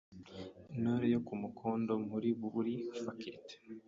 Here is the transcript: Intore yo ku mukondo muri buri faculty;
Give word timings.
Intore 0.75 1.05
yo 1.13 1.19
ku 1.27 1.33
mukondo 1.41 1.91
muri 2.09 2.29
buri 2.39 2.73
faculty; 3.03 3.55